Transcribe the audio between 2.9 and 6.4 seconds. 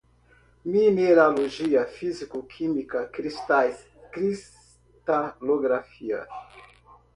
cristais, cristalografia